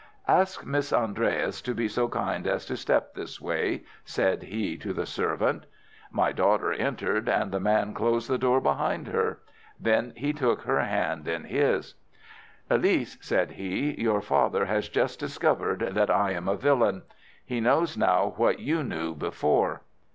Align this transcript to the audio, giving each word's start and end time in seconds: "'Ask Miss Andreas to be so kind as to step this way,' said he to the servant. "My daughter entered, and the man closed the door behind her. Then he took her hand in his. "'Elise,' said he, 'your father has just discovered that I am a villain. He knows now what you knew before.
"'Ask 0.27 0.65
Miss 0.65 0.91
Andreas 0.91 1.61
to 1.61 1.75
be 1.75 1.87
so 1.87 2.09
kind 2.09 2.47
as 2.47 2.65
to 2.65 2.75
step 2.75 3.13
this 3.13 3.39
way,' 3.39 3.83
said 4.03 4.41
he 4.41 4.75
to 4.77 4.93
the 4.93 5.05
servant. 5.05 5.67
"My 6.11 6.31
daughter 6.31 6.73
entered, 6.73 7.29
and 7.29 7.51
the 7.51 7.59
man 7.59 7.93
closed 7.93 8.27
the 8.27 8.39
door 8.39 8.59
behind 8.61 9.09
her. 9.09 9.41
Then 9.79 10.13
he 10.17 10.33
took 10.33 10.63
her 10.63 10.79
hand 10.83 11.27
in 11.27 11.43
his. 11.43 11.93
"'Elise,' 12.67 13.19
said 13.21 13.51
he, 13.51 13.93
'your 13.93 14.21
father 14.21 14.65
has 14.65 14.89
just 14.89 15.19
discovered 15.19 15.81
that 15.91 16.09
I 16.09 16.31
am 16.31 16.47
a 16.49 16.57
villain. 16.57 17.03
He 17.45 17.59
knows 17.61 17.95
now 17.95 18.33
what 18.37 18.57
you 18.57 18.81
knew 18.83 19.13
before. 19.13 19.83